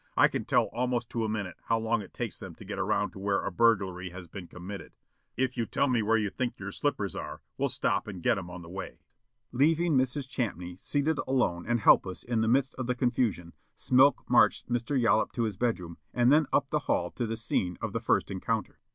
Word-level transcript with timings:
I 0.17 0.27
can 0.29 0.45
tell 0.45 0.63
almost 0.73 1.11
to 1.11 1.23
a 1.23 1.29
minute 1.29 1.57
how 1.65 1.77
long 1.77 2.01
it 2.01 2.11
takes 2.11 2.39
them 2.39 2.55
to 2.55 2.65
get 2.65 2.79
around 2.79 3.11
to 3.11 3.19
where 3.19 3.45
a 3.45 3.51
burglary 3.51 4.09
has 4.09 4.27
been 4.27 4.47
committed. 4.47 4.93
If 5.37 5.55
you'll 5.57 5.67
tell 5.67 5.87
me 5.87 6.01
where 6.01 6.17
you 6.17 6.31
think 6.31 6.57
your 6.57 6.71
slippers 6.71 7.15
are 7.15 7.43
we'll 7.55 7.69
stop 7.69 8.07
and 8.07 8.23
get 8.23 8.35
'em 8.39 8.49
on 8.49 8.63
the 8.63 8.67
way." 8.67 9.01
Leaving 9.51 9.95
Mrs. 9.95 10.27
Champney 10.27 10.75
seated 10.75 11.19
alone 11.27 11.67
and 11.67 11.81
helpless 11.81 12.23
in 12.23 12.41
the 12.41 12.47
midst 12.47 12.73
of 12.79 12.87
the 12.87 12.95
confusion, 12.95 13.53
Smilk 13.75 14.27
marched 14.27 14.69
Mr. 14.71 14.99
Yollop 14.99 15.33
to 15.33 15.43
his 15.43 15.55
bedroom 15.55 15.99
and 16.15 16.31
then 16.31 16.47
up 16.51 16.71
the 16.71 16.79
hall 16.89 17.11
to 17.11 17.27
the 17.27 17.37
scene 17.37 17.77
of 17.79 17.93
the 17.93 18.01
first 18.01 18.31
encounter. 18.31 18.79